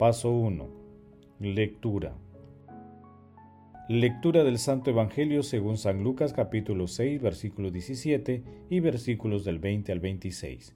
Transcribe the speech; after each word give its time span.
Paso 0.00 0.30
1. 0.30 0.66
Lectura. 1.40 2.16
Lectura 3.86 4.44
del 4.44 4.56
Santo 4.56 4.88
Evangelio 4.88 5.42
según 5.42 5.76
San 5.76 6.02
Lucas 6.02 6.32
capítulo 6.32 6.86
6 6.86 7.20
versículo 7.20 7.70
17 7.70 8.42
y 8.70 8.80
versículos 8.80 9.44
del 9.44 9.58
20 9.58 9.92
al 9.92 10.00
26. 10.00 10.74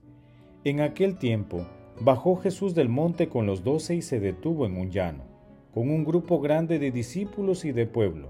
En 0.65 0.83
aquel 0.83 1.17
tiempo 1.17 1.67
bajó 2.03 2.37
Jesús 2.37 2.75
del 2.75 2.91
monte 2.91 3.31
con 3.31 3.47
los 3.47 3.65
doce 3.65 3.95
y 3.95 4.03
se 4.03 4.21
detuvo 4.21 4.67
en 4.67 4.77
un 4.77 4.91
llano, 4.91 5.25
con 5.73 5.89
un 5.89 6.05
grupo 6.05 6.39
grande 6.43 6.79
de 6.79 6.91
discípulos 6.91 7.65
y 7.65 7.73
de 7.73 7.87
pueblo, 7.87 8.29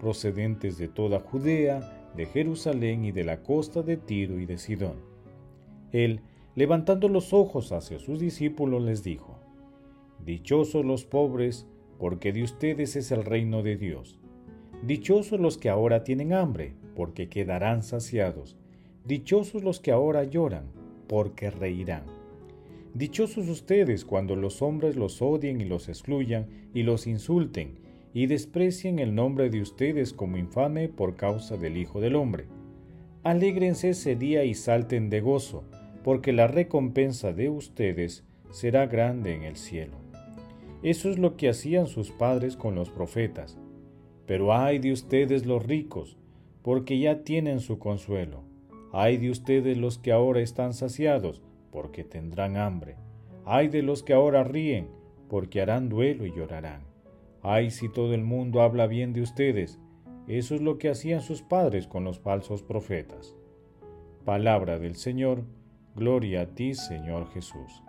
procedentes 0.00 0.76
de 0.76 0.88
toda 0.88 1.20
Judea, 1.20 2.10
de 2.16 2.26
Jerusalén 2.26 3.04
y 3.04 3.12
de 3.12 3.22
la 3.22 3.44
costa 3.44 3.82
de 3.82 3.96
Tiro 3.96 4.40
y 4.40 4.46
de 4.46 4.58
Sidón. 4.58 4.96
Él, 5.92 6.22
levantando 6.56 7.08
los 7.08 7.32
ojos 7.32 7.70
hacia 7.70 8.00
sus 8.00 8.18
discípulos, 8.18 8.82
les 8.82 9.04
dijo, 9.04 9.41
Dichosos 10.24 10.84
los 10.84 11.04
pobres, 11.04 11.66
porque 11.98 12.32
de 12.32 12.42
ustedes 12.42 12.96
es 12.96 13.10
el 13.10 13.24
reino 13.24 13.62
de 13.62 13.76
Dios. 13.76 14.20
Dichosos 14.82 15.40
los 15.40 15.58
que 15.58 15.68
ahora 15.68 16.04
tienen 16.04 16.32
hambre, 16.32 16.74
porque 16.94 17.28
quedarán 17.28 17.82
saciados. 17.82 18.56
Dichosos 19.04 19.64
los 19.64 19.80
que 19.80 19.90
ahora 19.90 20.24
lloran, 20.24 20.66
porque 21.08 21.50
reirán. 21.50 22.04
Dichosos 22.94 23.48
ustedes 23.48 24.04
cuando 24.04 24.36
los 24.36 24.62
hombres 24.62 24.96
los 24.96 25.22
odien 25.22 25.60
y 25.60 25.64
los 25.64 25.88
excluyan 25.88 26.46
y 26.74 26.82
los 26.82 27.06
insulten 27.06 27.80
y 28.12 28.26
desprecien 28.26 28.98
el 28.98 29.14
nombre 29.14 29.48
de 29.48 29.62
ustedes 29.62 30.12
como 30.12 30.36
infame 30.36 30.88
por 30.88 31.16
causa 31.16 31.56
del 31.56 31.78
Hijo 31.78 32.00
del 32.00 32.16
Hombre. 32.16 32.46
Alégrense 33.22 33.90
ese 33.90 34.14
día 34.14 34.44
y 34.44 34.54
salten 34.54 35.08
de 35.08 35.20
gozo, 35.20 35.64
porque 36.04 36.32
la 36.32 36.48
recompensa 36.48 37.32
de 37.32 37.48
ustedes 37.48 38.24
será 38.50 38.86
grande 38.86 39.34
en 39.34 39.44
el 39.44 39.56
cielo. 39.56 40.01
Eso 40.82 41.10
es 41.10 41.18
lo 41.18 41.36
que 41.36 41.48
hacían 41.48 41.86
sus 41.86 42.10
padres 42.10 42.56
con 42.56 42.74
los 42.74 42.90
profetas. 42.90 43.58
Pero 44.26 44.52
ay 44.52 44.78
de 44.78 44.92
ustedes 44.92 45.46
los 45.46 45.64
ricos, 45.64 46.16
porque 46.62 46.98
ya 46.98 47.22
tienen 47.22 47.60
su 47.60 47.78
consuelo. 47.78 48.42
Ay 48.92 49.16
de 49.16 49.30
ustedes 49.30 49.78
los 49.78 49.98
que 49.98 50.12
ahora 50.12 50.40
están 50.40 50.74
saciados, 50.74 51.42
porque 51.70 52.02
tendrán 52.02 52.56
hambre. 52.56 52.96
Ay 53.44 53.68
de 53.68 53.82
los 53.82 54.02
que 54.02 54.12
ahora 54.12 54.42
ríen, 54.42 54.88
porque 55.28 55.60
harán 55.60 55.88
duelo 55.88 56.26
y 56.26 56.32
llorarán. 56.32 56.82
Ay 57.42 57.70
si 57.70 57.88
todo 57.88 58.12
el 58.12 58.22
mundo 58.22 58.60
habla 58.60 58.86
bien 58.86 59.12
de 59.12 59.22
ustedes. 59.22 59.78
Eso 60.26 60.54
es 60.54 60.62
lo 60.62 60.78
que 60.78 60.88
hacían 60.88 61.20
sus 61.20 61.42
padres 61.42 61.86
con 61.86 62.04
los 62.04 62.18
falsos 62.18 62.62
profetas. 62.62 63.36
Palabra 64.24 64.78
del 64.78 64.94
Señor, 64.96 65.44
gloria 65.96 66.42
a 66.42 66.46
ti, 66.46 66.74
Señor 66.74 67.28
Jesús. 67.32 67.82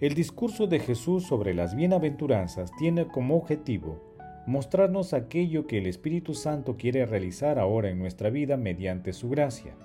El 0.00 0.14
discurso 0.14 0.66
de 0.66 0.80
Jesús 0.80 1.24
sobre 1.24 1.54
las 1.54 1.76
bienaventuranzas 1.76 2.72
tiene 2.76 3.06
como 3.06 3.36
objetivo 3.36 4.02
mostrarnos 4.44 5.14
aquello 5.14 5.68
que 5.68 5.78
el 5.78 5.86
Espíritu 5.86 6.34
Santo 6.34 6.76
quiere 6.76 7.06
realizar 7.06 7.60
ahora 7.60 7.90
en 7.90 8.00
nuestra 8.00 8.28
vida 8.28 8.56
mediante 8.56 9.12
su 9.12 9.30
gracia, 9.30 9.76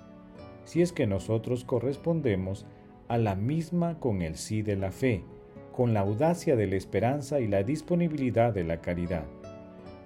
si 0.64 0.82
es 0.82 0.92
que 0.92 1.06
nosotros 1.06 1.64
correspondemos 1.64 2.66
a 3.06 3.18
la 3.18 3.36
misma 3.36 4.00
con 4.00 4.20
el 4.20 4.34
sí 4.34 4.62
de 4.62 4.74
la 4.74 4.90
fe, 4.90 5.22
con 5.72 5.94
la 5.94 6.00
audacia 6.00 6.56
de 6.56 6.66
la 6.66 6.76
esperanza 6.76 7.38
y 7.38 7.46
la 7.46 7.62
disponibilidad 7.62 8.52
de 8.52 8.64
la 8.64 8.80
caridad. 8.80 9.26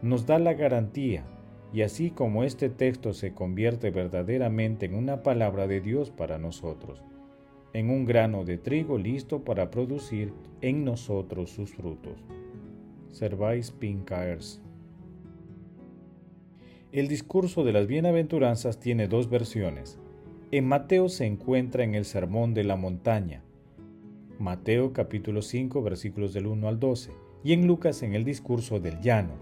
Nos 0.02 0.26
da 0.26 0.38
la 0.38 0.52
garantía, 0.52 1.24
y 1.72 1.80
así 1.80 2.10
como 2.10 2.44
este 2.44 2.68
texto 2.68 3.14
se 3.14 3.32
convierte 3.32 3.90
verdaderamente 3.90 4.84
en 4.84 4.94
una 4.94 5.22
palabra 5.22 5.66
de 5.66 5.80
Dios 5.80 6.10
para 6.10 6.38
nosotros, 6.38 7.02
en 7.74 7.90
un 7.90 8.04
grano 8.04 8.44
de 8.44 8.56
trigo 8.56 8.96
listo 8.98 9.44
para 9.44 9.70
producir 9.70 10.32
en 10.62 10.84
nosotros 10.84 11.50
sus 11.50 11.74
frutos. 11.74 12.24
Servais 13.10 13.72
Pincaers. 13.72 14.62
El 16.92 17.08
discurso 17.08 17.64
de 17.64 17.72
las 17.72 17.88
bienaventuranzas 17.88 18.78
tiene 18.78 19.08
dos 19.08 19.28
versiones. 19.28 19.98
En 20.52 20.68
Mateo 20.68 21.08
se 21.08 21.26
encuentra 21.26 21.82
en 21.82 21.96
el 21.96 22.04
Sermón 22.04 22.54
de 22.54 22.62
la 22.62 22.76
Montaña, 22.76 23.42
Mateo 24.38 24.92
capítulo 24.92 25.42
5 25.42 25.82
versículos 25.82 26.32
del 26.32 26.46
1 26.46 26.68
al 26.68 26.78
12, 26.78 27.10
y 27.42 27.52
en 27.54 27.66
Lucas 27.66 28.04
en 28.04 28.14
el 28.14 28.24
discurso 28.24 28.78
del 28.78 29.00
llano. 29.00 29.32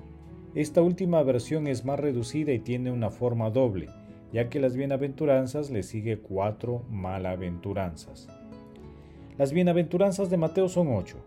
Esta 0.55 0.81
última 0.81 1.23
versión 1.23 1.67
es 1.67 1.85
más 1.85 2.01
reducida 2.01 2.53
y 2.53 2.59
tiene 2.59 2.91
una 2.91 3.11
forma 3.11 3.51
doble, 3.51 3.89
ya 4.33 4.49
que 4.49 4.61
las 4.61 4.77
bienaventuranzas 4.77 5.71
le 5.71 5.83
sigue 5.83 6.19
cuatro 6.19 6.85
malaventuranzas. 6.91 8.29
Las 9.39 9.53
bienaventuranzas 9.53 10.31
de 10.31 10.37
Mateo 10.37 10.69
son 10.69 10.95
ocho. 10.95 11.19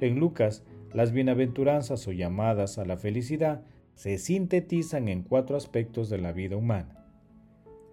En 0.00 0.18
Lucas, 0.18 0.64
las 0.92 1.12
bienaventuranzas 1.12 2.06
o 2.08 2.12
llamadas 2.12 2.78
a 2.78 2.84
la 2.84 2.96
felicidad 2.96 3.62
se 3.94 4.18
sintetizan 4.18 5.08
en 5.08 5.22
cuatro 5.22 5.56
aspectos 5.56 6.08
de 6.08 6.18
la 6.18 6.32
vida 6.32 6.56
humana. 6.56 7.06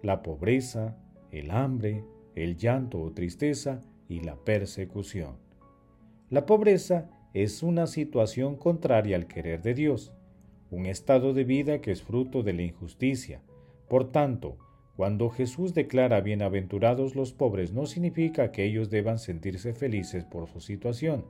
La 0.02 0.22
pobreza, 0.22 0.96
el 1.30 1.50
hambre, 1.50 2.04
el 2.34 2.56
llanto 2.56 3.00
o 3.00 3.12
tristeza 3.12 3.80
y 4.08 4.20
la 4.20 4.36
persecución. 4.36 5.36
La 6.30 6.46
pobreza 6.46 7.10
es 7.32 7.62
una 7.62 7.86
situación 7.86 8.56
contraria 8.56 9.16
al 9.16 9.26
querer 9.26 9.62
de 9.62 9.74
Dios, 9.74 10.12
un 10.70 10.86
estado 10.86 11.32
de 11.32 11.44
vida 11.44 11.80
que 11.80 11.90
es 11.90 12.02
fruto 12.02 12.42
de 12.42 12.52
la 12.52 12.62
injusticia, 12.62 13.40
por 13.88 14.10
tanto, 14.10 14.56
cuando 14.96 15.28
Jesús 15.28 15.74
declara 15.74 16.20
bienaventurados 16.20 17.16
los 17.16 17.32
pobres 17.32 17.72
no 17.72 17.86
significa 17.86 18.52
que 18.52 18.64
ellos 18.64 18.90
deban 18.90 19.18
sentirse 19.18 19.74
felices 19.74 20.24
por 20.24 20.48
su 20.48 20.60
situación, 20.60 21.24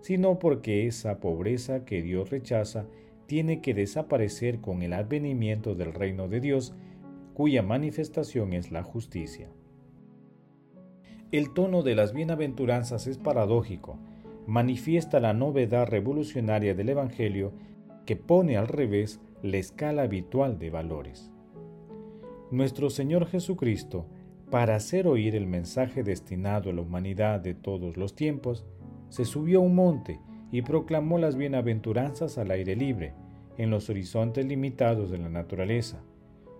sino 0.00 0.38
porque 0.38 0.86
esa 0.86 1.20
pobreza 1.20 1.84
que 1.84 2.02
Dios 2.02 2.30
rechaza 2.30 2.86
tiene 3.26 3.60
que 3.60 3.74
desaparecer 3.74 4.60
con 4.60 4.82
el 4.82 4.94
advenimiento 4.94 5.74
del 5.74 5.92
reino 5.92 6.28
de 6.28 6.40
Dios, 6.40 6.74
cuya 7.34 7.62
manifestación 7.62 8.52
es 8.54 8.72
la 8.72 8.82
justicia. 8.82 9.48
El 11.30 11.52
tono 11.54 11.82
de 11.82 11.94
las 11.94 12.12
bienaventuranzas 12.12 13.06
es 13.06 13.18
paradójico, 13.18 13.98
manifiesta 14.46 15.20
la 15.20 15.34
novedad 15.34 15.86
revolucionaria 15.86 16.74
del 16.74 16.88
Evangelio 16.88 17.52
que 18.06 18.16
pone 18.16 18.56
al 18.56 18.68
revés 18.68 19.20
la 19.42 19.58
escala 19.58 20.02
habitual 20.02 20.58
de 20.58 20.70
valores 20.70 21.31
nuestro 22.52 22.90
Señor 22.90 23.26
Jesucristo, 23.26 24.06
para 24.50 24.76
hacer 24.76 25.06
oír 25.08 25.34
el 25.34 25.46
mensaje 25.46 26.02
destinado 26.02 26.68
a 26.68 26.74
la 26.74 26.82
humanidad 26.82 27.40
de 27.40 27.54
todos 27.54 27.96
los 27.96 28.14
tiempos, 28.14 28.66
se 29.08 29.24
subió 29.24 29.60
a 29.60 29.62
un 29.62 29.74
monte 29.74 30.20
y 30.50 30.60
proclamó 30.60 31.16
las 31.16 31.34
bienaventuranzas 31.36 32.36
al 32.36 32.50
aire 32.50 32.76
libre, 32.76 33.14
en 33.56 33.70
los 33.70 33.88
horizontes 33.88 34.44
limitados 34.44 35.10
de 35.10 35.16
la 35.16 35.30
naturaleza. 35.30 36.02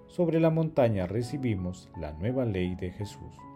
Sobre 0.06 0.40
la 0.40 0.48
montaña 0.48 1.06
recibimos 1.06 1.90
la 2.00 2.12
nueva 2.12 2.46
ley 2.46 2.74
de 2.74 2.90
Jesús. 2.90 3.51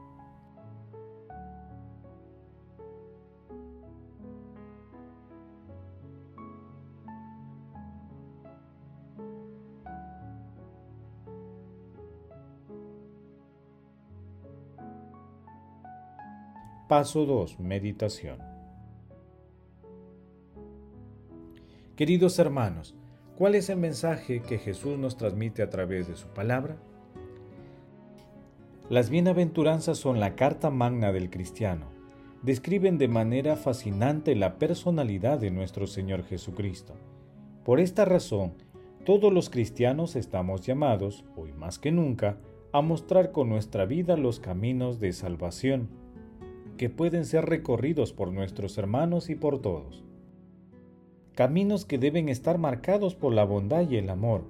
Paso 16.88 17.26
2. 17.26 17.58
Meditación. 17.58 18.38
Queridos 21.96 22.38
hermanos, 22.38 22.94
¿cuál 23.36 23.56
es 23.56 23.70
el 23.70 23.78
mensaje 23.78 24.40
que 24.40 24.58
Jesús 24.58 24.96
nos 24.96 25.16
transmite 25.16 25.64
a 25.64 25.68
través 25.68 26.06
de 26.06 26.14
su 26.14 26.28
palabra? 26.28 26.76
Las 28.88 29.10
bienaventuranzas 29.10 29.98
son 29.98 30.20
la 30.20 30.36
carta 30.36 30.70
magna 30.70 31.10
del 31.10 31.28
cristiano. 31.28 31.86
describen 32.42 32.98
de 32.98 33.08
manera 33.08 33.56
fascinante 33.56 34.36
la 34.36 34.56
personalidad 34.56 35.40
de 35.40 35.50
nuestro 35.50 35.88
Señor 35.88 36.22
Jesucristo. 36.22 36.94
Por 37.64 37.80
esta 37.80 38.04
razón, 38.04 38.52
todos 39.04 39.32
los 39.32 39.50
cristianos 39.50 40.14
estamos 40.14 40.60
llamados, 40.60 41.24
hoy 41.34 41.52
más 41.52 41.80
que 41.80 41.90
nunca, 41.90 42.38
a 42.72 42.80
mostrar 42.80 43.32
con 43.32 43.48
nuestra 43.48 43.86
vida 43.86 44.16
los 44.16 44.38
caminos 44.38 45.00
de 45.00 45.12
salvación, 45.12 46.05
que 46.76 46.90
pueden 46.90 47.24
ser 47.24 47.46
recorridos 47.46 48.12
por 48.12 48.32
nuestros 48.32 48.78
hermanos 48.78 49.30
y 49.30 49.34
por 49.34 49.60
todos. 49.60 50.04
Caminos 51.34 51.84
que 51.84 51.98
deben 51.98 52.28
estar 52.28 52.58
marcados 52.58 53.14
por 53.14 53.32
la 53.32 53.44
bondad 53.44 53.88
y 53.88 53.96
el 53.96 54.08
amor, 54.08 54.44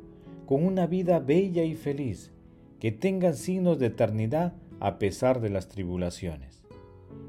con 0.47 0.65
una 0.65 0.87
vida 0.87 1.19
bella 1.19 1.65
y 1.65 1.75
feliz, 1.75 2.33
que 2.79 2.93
tengan 2.93 3.35
signos 3.35 3.79
de 3.79 3.87
eternidad 3.87 4.55
a 4.81 4.99
pesar 4.99 5.41
de 5.41 5.51
las 5.51 5.69
tribulaciones. 5.69 6.63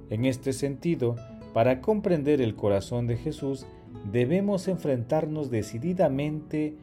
En 0.09 0.25
este 0.25 0.53
sentido, 0.53 1.15
para 1.53 1.81
comprender 1.81 2.41
el 2.41 2.55
corazón 2.55 3.07
de 3.07 3.17
Jesús, 3.17 3.65
debemos 4.11 4.67
enfrentarnos 4.67 5.49
decididamente 5.49 6.75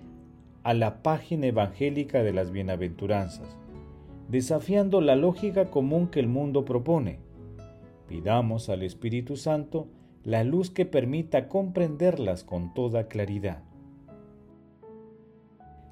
a 0.63 0.75
la 0.75 1.03
página 1.03 1.47
evangélica 1.47 2.23
de 2.23 2.33
las 2.33 2.51
bienaventuranzas, 2.51 3.57
desafiando 4.29 5.01
la 5.01 5.15
lógica 5.15 5.71
común 5.71 6.09
que 6.09 6.21
el 6.21 6.27
mundo 6.27 6.65
propone. 6.65 7.19
Pidamos 8.09 8.69
al 8.69 8.83
Espíritu 8.83 9.37
Santo 9.37 9.89
la 10.23 10.45
luz 10.45 10.71
que 10.71 10.87
permita 10.87 11.49
comprenderlas 11.49 12.45
con 12.45 12.73
toda 12.75 13.09
claridad. 13.09 13.63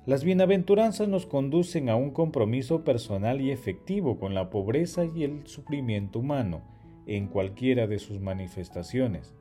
Las 0.05 0.25
bienaventuranzas 0.25 1.07
nos 1.07 1.27
conducen 1.27 1.89
a 1.89 1.95
un 1.95 2.11
compromiso 2.11 2.83
personal 2.83 3.41
y 3.41 3.53
efectivo 3.53 4.19
con 4.19 4.35
la 4.35 4.51
pobreza 4.51 5.05
y 5.05 5.23
el 5.23 5.47
sufrimiento 5.47 6.19
humano 6.19 6.63
en 7.07 7.29
cualquiera 7.29 7.87
de 7.87 7.99
sus 7.99 8.21
manifestaciones. 8.21 9.35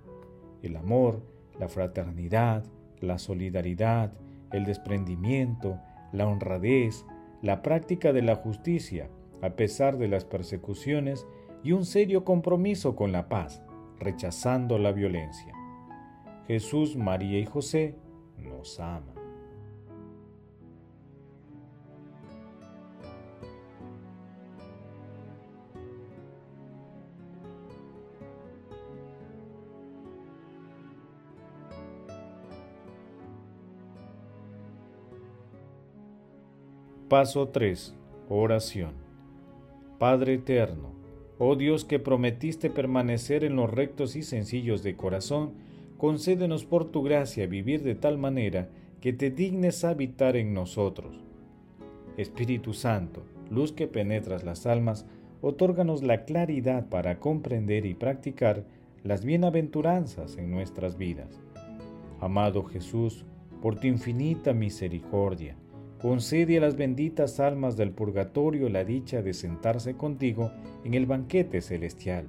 El 0.62 0.76
amor, 0.76 1.24
la 1.60 1.68
fraternidad, 1.68 2.64
la 3.00 3.18
solidaridad, 3.18 4.14
el 4.52 4.66
desprendimiento, 4.66 5.80
la 6.12 6.28
honradez, 6.28 7.06
la 7.42 7.64
práctica 7.64 8.14
de 8.14 8.22
la 8.22 8.36
justicia, 8.36 9.10
a 9.42 9.52
pesar 9.52 9.98
de 9.98 10.08
las 10.08 10.26
persecuciones, 10.26 11.26
y 11.64 11.72
un 11.74 11.86
serio 11.86 12.24
compromiso 12.24 12.96
con 12.96 13.12
la 13.12 13.30
paz, 13.30 13.62
rechazando 14.00 14.78
la 14.78 14.92
violencia. 14.92 15.54
Jesús, 16.48 16.96
María 16.96 17.40
y 17.40 17.46
José 17.46 17.96
nos 18.38 18.80
aman. 18.80 19.22
Paso 37.12 37.50
3. 37.50 37.94
Oración. 38.30 38.94
Padre 40.00 40.36
eterno, 40.36 41.01
oh 41.44 41.56
Dios 41.56 41.86
que 41.86 41.98
prometiste 41.98 42.70
permanecer 42.70 43.44
en 43.44 43.56
los 43.56 43.68
rectos 43.68 44.16
y 44.16 44.22
sencillos 44.22 44.84
de 44.84 44.96
corazón, 44.96 45.54
concédenos 45.98 46.66
por 46.66 46.92
tu 46.92 47.02
gracia 47.02 47.48
vivir 47.48 47.82
de 47.82 47.96
tal 47.96 48.20
manera 48.20 48.70
que 49.02 49.12
te 49.12 49.32
dignes 49.32 49.84
habitar 49.84 50.36
en 50.36 50.54
nosotros. 50.54 51.20
Espíritu 52.16 52.74
Santo, 52.74 53.24
luz 53.50 53.72
que 53.72 53.88
penetras 53.88 54.44
las 54.44 54.68
almas, 54.68 55.08
otórganos 55.42 56.04
la 56.04 56.26
claridad 56.26 56.90
para 56.90 57.18
comprender 57.18 57.88
y 57.88 57.96
practicar 57.96 58.64
las 59.04 59.26
bienaventuranzas 59.26 60.38
en 60.38 60.52
nuestras 60.52 60.96
vidas. 60.96 61.42
Amado 62.20 62.62
Jesús, 62.66 63.26
por 63.64 63.80
tu 63.80 63.88
infinita 63.88 64.54
misericordia, 64.54 65.56
concede 66.02 66.58
a 66.58 66.62
las 66.62 66.76
benditas 66.76 67.40
almas 67.40 67.78
del 67.78 67.92
purgatorio 67.92 68.70
la 68.70 68.84
dicha 68.84 69.22
de 69.22 69.34
sentarse 69.34 69.96
contigo 69.96 70.52
en 70.84 70.96
el 70.96 71.06
banquete 71.06 71.62
celestial, 71.62 72.28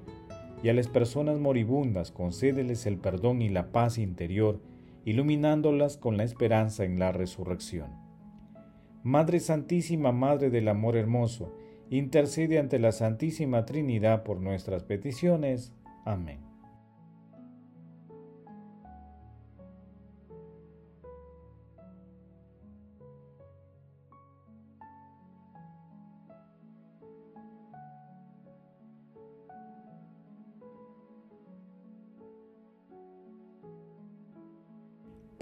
y 0.63 0.69
a 0.69 0.75
las 0.75 0.89
personas 0.89 1.39
moribundas 1.39 2.13
concédeles 2.13 2.87
el 2.87 2.99
perdón 2.99 3.41
y 3.41 3.49
la 3.49 3.73
paz 3.73 3.99
interior, 3.99 4.61
iluminándolas 5.05 5.97
con 5.97 6.17
la 6.17 6.25
esperanza 6.25 6.85
en 6.85 6.99
la 6.99 7.13
resurrección. 7.13 7.91
Madre 9.03 9.41
Santísima, 9.41 10.13
Madre 10.13 10.51
del 10.51 10.69
Amor 10.69 10.97
Hermoso, 10.97 11.57
intercede 11.91 12.59
ante 12.59 12.79
la 12.79 12.93
Santísima 12.93 13.65
Trinidad 13.65 14.23
por 14.23 14.41
nuestras 14.41 14.85
peticiones. 14.85 15.73
Amén. 16.05 16.52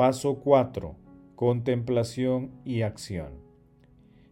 Paso 0.01 0.37
4. 0.37 0.97
Contemplación 1.37 2.53
y 2.65 2.81
acción. 2.81 3.35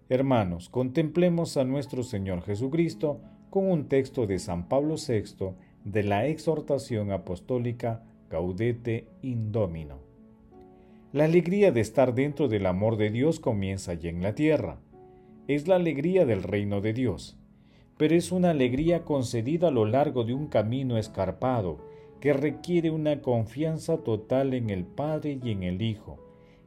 Hermanos, 0.08 0.70
contemplemos 0.70 1.58
a 1.58 1.64
nuestro 1.64 2.02
Señor 2.04 2.40
Jesucristo 2.40 3.20
con 3.50 3.70
un 3.70 3.86
texto 3.86 4.26
de 4.26 4.38
San 4.38 4.66
Pablo 4.70 4.94
VI 4.94 5.50
de 5.84 6.04
la 6.04 6.26
exhortación 6.26 7.12
apostólica 7.12 8.02
Gaudete 8.30 9.08
Indomino. 9.20 9.98
La 11.12 11.26
alegría 11.26 11.70
de 11.70 11.82
estar 11.82 12.14
dentro 12.14 12.48
del 12.48 12.64
amor 12.64 12.96
de 12.96 13.10
Dios 13.10 13.38
comienza 13.38 13.92
allí 13.92 14.08
en 14.08 14.22
la 14.22 14.34
tierra. 14.34 14.80
Es 15.48 15.68
la 15.68 15.76
alegría 15.76 16.24
del 16.24 16.44
reino 16.44 16.80
de 16.80 16.94
Dios, 16.94 17.38
pero 17.98 18.14
es 18.14 18.32
una 18.32 18.52
alegría 18.52 19.04
concedida 19.04 19.68
a 19.68 19.70
lo 19.70 19.84
largo 19.84 20.24
de 20.24 20.32
un 20.32 20.46
camino 20.46 20.96
escarpado 20.96 21.76
que 22.20 22.32
requiere 22.32 22.90
una 22.90 23.22
confianza 23.22 23.98
total 23.98 24.54
en 24.54 24.70
el 24.70 24.84
Padre 24.84 25.38
y 25.42 25.52
en 25.52 25.62
el 25.62 25.82
Hijo, 25.82 26.18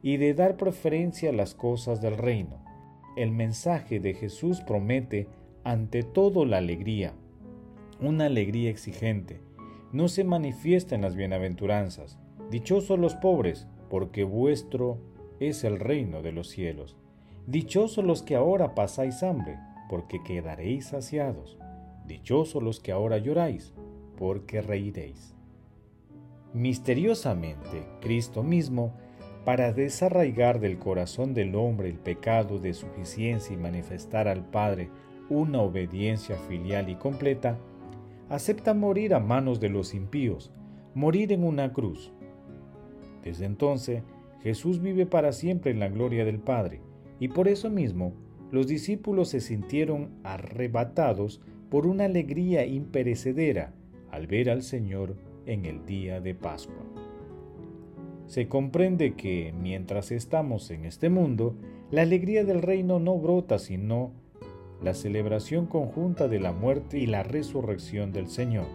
y 0.02 0.16
de 0.16 0.34
dar 0.34 0.56
preferencia 0.56 1.30
a 1.30 1.32
las 1.32 1.54
cosas 1.54 2.00
del 2.00 2.16
reino. 2.16 2.64
El 3.16 3.30
mensaje 3.30 4.00
de 4.00 4.14
Jesús 4.14 4.60
promete 4.60 5.28
ante 5.64 6.02
todo 6.02 6.44
la 6.44 6.58
alegría, 6.58 7.12
una 8.00 8.26
alegría 8.26 8.70
exigente. 8.70 9.40
No 9.92 10.08
se 10.08 10.24
manifiesta 10.24 10.94
en 10.94 11.02
las 11.02 11.14
bienaventuranzas. 11.14 12.18
Dichosos 12.50 12.98
los 12.98 13.14
pobres, 13.14 13.68
porque 13.90 14.24
vuestro 14.24 14.98
es 15.38 15.64
el 15.64 15.78
reino 15.78 16.22
de 16.22 16.32
los 16.32 16.48
cielos. 16.48 16.96
Dichosos 17.46 18.04
los 18.04 18.22
que 18.22 18.34
ahora 18.34 18.74
pasáis 18.74 19.22
hambre, 19.22 19.58
porque 19.88 20.22
quedaréis 20.22 20.86
saciados. 20.86 21.58
Dichosos 22.06 22.62
los 22.62 22.80
que 22.80 22.92
ahora 22.92 23.18
lloráis, 23.18 23.74
porque 24.16 24.62
reiréis. 24.62 25.34
Misteriosamente, 26.54 27.86
Cristo 28.00 28.42
mismo, 28.42 28.92
para 29.44 29.72
desarraigar 29.72 30.60
del 30.60 30.78
corazón 30.78 31.34
del 31.34 31.54
hombre 31.54 31.88
el 31.88 31.98
pecado 31.98 32.58
de 32.58 32.74
suficiencia 32.74 33.54
y 33.54 33.56
manifestar 33.56 34.28
al 34.28 34.44
Padre 34.44 34.90
una 35.30 35.62
obediencia 35.62 36.36
filial 36.36 36.90
y 36.90 36.96
completa, 36.96 37.58
acepta 38.28 38.74
morir 38.74 39.14
a 39.14 39.20
manos 39.20 39.60
de 39.60 39.70
los 39.70 39.94
impíos, 39.94 40.52
morir 40.94 41.32
en 41.32 41.42
una 41.42 41.72
cruz. 41.72 42.12
Desde 43.24 43.46
entonces, 43.46 44.02
Jesús 44.42 44.80
vive 44.80 45.06
para 45.06 45.32
siempre 45.32 45.70
en 45.70 45.80
la 45.80 45.88
gloria 45.88 46.24
del 46.24 46.38
Padre, 46.38 46.80
y 47.18 47.28
por 47.28 47.48
eso 47.48 47.70
mismo 47.70 48.12
los 48.50 48.66
discípulos 48.66 49.30
se 49.30 49.40
sintieron 49.40 50.10
arrebatados 50.22 51.40
por 51.70 51.86
una 51.86 52.04
alegría 52.04 52.66
imperecedera 52.66 53.72
al 54.10 54.26
ver 54.26 54.50
al 54.50 54.62
Señor 54.62 55.16
en 55.46 55.64
el 55.64 55.84
día 55.86 56.20
de 56.20 56.34
Pascua. 56.34 56.84
Se 58.26 58.48
comprende 58.48 59.14
que 59.14 59.52
mientras 59.58 60.10
estamos 60.10 60.70
en 60.70 60.84
este 60.84 61.10
mundo, 61.10 61.54
la 61.90 62.02
alegría 62.02 62.44
del 62.44 62.62
reino 62.62 62.98
no 62.98 63.18
brota 63.18 63.58
sino 63.58 64.12
la 64.82 64.94
celebración 64.94 65.66
conjunta 65.66 66.28
de 66.28 66.40
la 66.40 66.52
muerte 66.52 66.98
y 66.98 67.06
la 67.06 67.22
resurrección 67.22 68.12
del 68.12 68.28
Señor. 68.28 68.66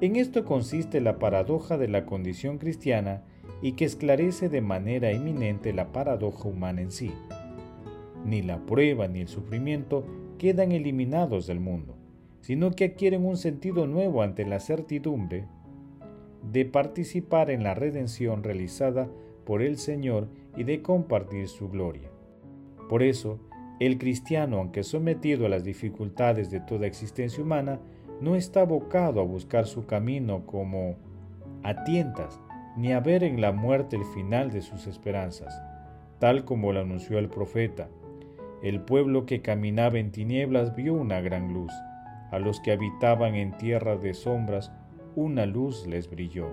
En 0.00 0.16
esto 0.16 0.44
consiste 0.44 1.00
la 1.00 1.18
paradoja 1.18 1.78
de 1.78 1.88
la 1.88 2.04
condición 2.04 2.58
cristiana 2.58 3.22
y 3.62 3.72
que 3.72 3.84
esclarece 3.84 4.48
de 4.48 4.60
manera 4.60 5.12
eminente 5.12 5.72
la 5.72 5.92
paradoja 5.92 6.48
humana 6.48 6.82
en 6.82 6.90
sí. 6.90 7.12
Ni 8.24 8.42
la 8.42 8.58
prueba 8.66 9.06
ni 9.06 9.20
el 9.20 9.28
sufrimiento 9.28 10.04
quedan 10.38 10.72
eliminados 10.72 11.46
del 11.46 11.60
mundo 11.60 12.01
sino 12.42 12.72
que 12.72 12.84
adquieren 12.84 13.24
un 13.24 13.36
sentido 13.36 13.86
nuevo 13.86 14.20
ante 14.20 14.44
la 14.44 14.60
certidumbre 14.60 15.46
de 16.50 16.64
participar 16.64 17.50
en 17.50 17.62
la 17.62 17.74
redención 17.74 18.42
realizada 18.42 19.08
por 19.46 19.62
el 19.62 19.78
Señor 19.78 20.28
y 20.56 20.64
de 20.64 20.82
compartir 20.82 21.48
su 21.48 21.68
gloria. 21.68 22.10
Por 22.88 23.02
eso, 23.02 23.38
el 23.80 23.96
cristiano, 23.96 24.58
aunque 24.58 24.82
sometido 24.82 25.46
a 25.46 25.48
las 25.48 25.64
dificultades 25.64 26.50
de 26.50 26.60
toda 26.60 26.86
existencia 26.86 27.42
humana, 27.42 27.80
no 28.20 28.36
está 28.36 28.62
abocado 28.62 29.20
a 29.20 29.24
buscar 29.24 29.66
su 29.66 29.86
camino 29.86 30.44
como 30.44 30.96
a 31.62 31.84
tientas, 31.84 32.40
ni 32.76 32.92
a 32.92 33.00
ver 33.00 33.24
en 33.24 33.40
la 33.40 33.52
muerte 33.52 33.96
el 33.96 34.04
final 34.04 34.50
de 34.50 34.62
sus 34.62 34.86
esperanzas, 34.86 35.60
tal 36.18 36.44
como 36.44 36.72
lo 36.72 36.80
anunció 36.80 37.18
el 37.18 37.28
profeta. 37.28 37.88
El 38.62 38.80
pueblo 38.80 39.26
que 39.26 39.42
caminaba 39.42 39.98
en 39.98 40.12
tinieblas 40.12 40.74
vio 40.74 40.94
una 40.94 41.20
gran 41.20 41.52
luz. 41.52 41.72
A 42.32 42.38
los 42.38 42.60
que 42.60 42.72
habitaban 42.72 43.34
en 43.34 43.56
tierra 43.58 43.96
de 43.96 44.14
sombras, 44.14 44.72
una 45.14 45.44
luz 45.44 45.86
les 45.86 46.08
brilló. 46.08 46.48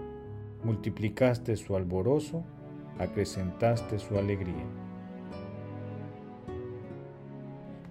Multiplicaste 0.65 1.55
su 1.55 1.77
alborozo, 1.77 2.43
acrecentaste 2.99 3.97
su 3.97 4.17
alegría. 4.17 4.65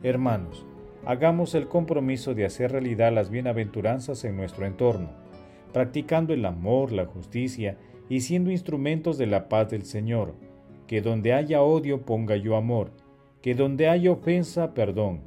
Hermanos, 0.02 0.66
hagamos 1.06 1.54
el 1.54 1.66
compromiso 1.66 2.34
de 2.34 2.44
hacer 2.44 2.72
realidad 2.72 3.10
las 3.10 3.30
bienaventuranzas 3.30 4.22
en 4.24 4.36
nuestro 4.36 4.66
entorno, 4.66 5.08
practicando 5.72 6.34
el 6.34 6.44
amor, 6.44 6.92
la 6.92 7.06
justicia 7.06 7.78
y 8.10 8.20
siendo 8.20 8.50
instrumentos 8.50 9.16
de 9.16 9.26
la 9.26 9.48
paz 9.48 9.70
del 9.70 9.84
Señor. 9.84 10.34
Que 10.86 11.00
donde 11.00 11.32
haya 11.32 11.62
odio 11.62 12.02
ponga 12.02 12.36
yo 12.36 12.56
amor, 12.56 12.92
que 13.40 13.54
donde 13.54 13.88
haya 13.88 14.10
ofensa 14.10 14.74
perdón, 14.74 15.20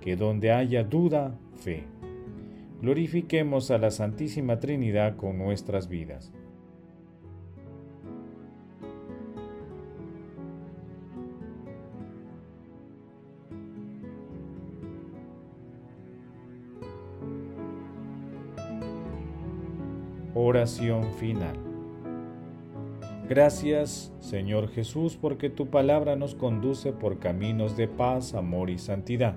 que 0.00 0.16
donde 0.16 0.52
haya 0.52 0.84
duda 0.84 1.38
fe. 1.56 1.84
Glorifiquemos 2.80 3.72
a 3.72 3.78
la 3.78 3.90
Santísima 3.90 4.60
Trinidad 4.60 5.16
con 5.16 5.36
nuestras 5.36 5.88
vidas. 5.88 6.32
Oración 20.34 21.02
final. 21.14 21.58
Gracias, 23.28 24.12
Señor 24.20 24.68
Jesús, 24.68 25.18
porque 25.20 25.50
tu 25.50 25.66
palabra 25.66 26.14
nos 26.14 26.36
conduce 26.36 26.92
por 26.92 27.18
caminos 27.18 27.76
de 27.76 27.88
paz, 27.88 28.34
amor 28.34 28.70
y 28.70 28.78
santidad. 28.78 29.36